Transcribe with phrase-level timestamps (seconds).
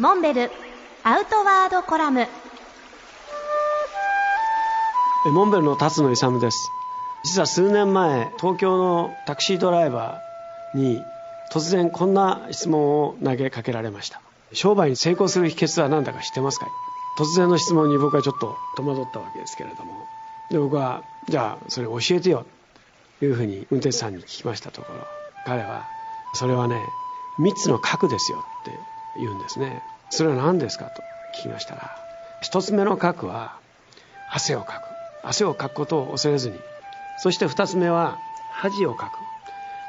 [0.00, 0.50] モンベル
[1.04, 2.26] アウトワードコラム。
[5.26, 6.68] モンベルの辰野勇です。
[7.22, 11.00] 実は数年前東京のタクシードライバーに
[11.52, 14.20] 突然こんな質問を投げかけられました。
[14.52, 16.66] 商売に成功する秘訣は何だか知ってますか？
[17.16, 19.92] 突然の質問に僕はちょっと戸惑ったわけですけれども。
[20.50, 22.44] で僕はじゃあそれ教えてよ。
[23.20, 25.06] というふうに運転手さんに聞きましたところ。
[25.46, 25.86] 彼は
[26.32, 26.82] それはね
[27.38, 28.72] 3つの核ですよって
[29.18, 29.82] 言うんですね。
[30.10, 31.02] それは何ですかと。
[31.38, 31.96] 聞きましたら
[32.44, 33.56] 1つ目の核は
[34.30, 35.26] 汗をかく。
[35.26, 36.58] 汗をかくことを恐れずに。
[37.18, 38.18] そして2つ目は
[38.52, 39.12] 恥をかく。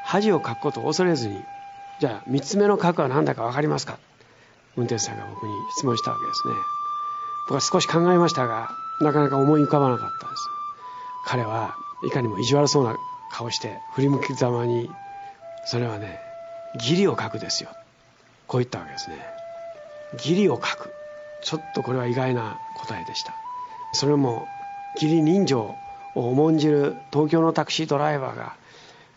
[0.06, 1.44] 恥をかくことを恐れずに。
[2.00, 3.98] じゃあ3つ目の核は何だか分かりますか。
[4.78, 6.54] 運転手さんが僕に質問したわけですね。
[7.48, 8.70] 僕は少し考えましたが
[9.02, 10.48] なかなか思い浮かばなかったです。
[11.26, 12.98] 彼はいかにも意地悪そうな
[13.32, 14.90] 顔して振り向きざまに
[15.66, 16.20] それはね
[16.76, 17.70] 義理を書くですよ。
[18.48, 19.18] こう言ったわけですね。
[20.14, 20.94] 義理を書く。
[21.44, 23.34] ちょっとこれは意外な答えでした。
[23.94, 24.48] それも
[24.96, 25.76] 義理人情
[26.16, 28.56] を重んじる東京のタクシードライバーが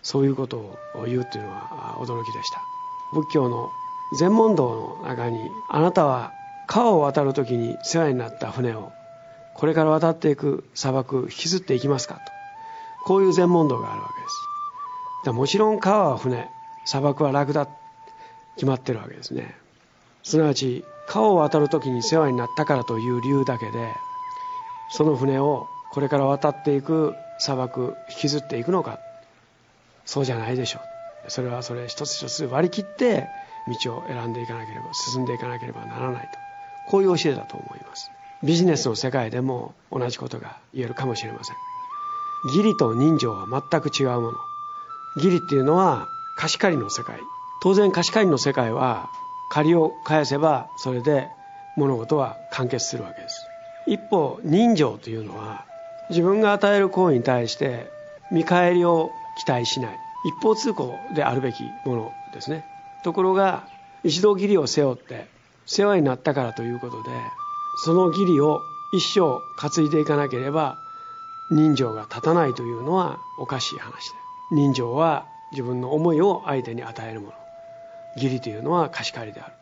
[0.03, 0.57] そういうこと
[0.95, 2.61] を言うというのは驚きでした。
[3.12, 3.70] 仏教の
[4.19, 6.33] 禅問答の中にあなたは
[6.67, 8.92] 川を渡る時に世話になった船を
[9.55, 12.15] これから渡っていく砂漠引きずっていきますか？
[12.15, 12.20] と。
[13.05, 15.33] こういう禅問答があるわけです。
[15.33, 16.48] もちろん川は船
[16.85, 17.69] 砂漠は楽だ
[18.59, 19.56] 決まってるわけですね。
[20.25, 23.95] すなわち川を渡る時に世話になったからという理由だけで
[24.91, 28.98] その船をこれから渡っていく砂漠引きずっていくのか。
[30.05, 30.81] そうじゃないでしょ
[31.27, 31.31] う。
[31.31, 33.29] それはそれ一つ一つ割り切って
[33.84, 36.29] 道を選んでいかなければ進んでいかなければならないと。
[36.91, 38.11] こういう教えだと思います。
[38.42, 41.56] ビジネスの世界でも同じことが言えるかもしれません。
[42.47, 44.39] 義理と人情は全く違うもの。
[45.17, 47.20] 義理っていうのは貸し借りの世界。
[47.61, 49.11] 当然貸し借りの世界は
[49.51, 51.28] 借りを返せばそれで
[51.77, 53.47] 物事は完結するわけです。
[53.87, 55.64] 一方人情というのは
[56.11, 57.91] 自分が与える行為に対して
[58.30, 59.11] 見返りを
[59.45, 59.98] 期待しない。
[60.24, 62.64] 一方通行であるべきものですね。
[63.05, 63.64] ところが
[64.05, 65.27] 一度義理を背負って
[65.67, 67.11] 世話になったからということで
[67.85, 68.61] その義理を
[68.92, 70.79] 一生担いでいかなければ
[71.51, 74.17] 人情が立たないというのはおかしい話で
[74.52, 77.48] 人情は自分の思いを相手に与えるもの。
[78.17, 79.52] 義理というのは貸し借りである。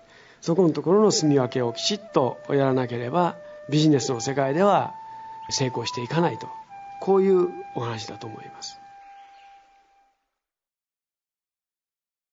[0.40, 3.36] そこのところの住み分けをきちっとやらなければ
[3.68, 4.94] ビジネスの世界では
[5.50, 6.48] 成功していかないと。
[7.00, 8.78] こういうお話だと思います。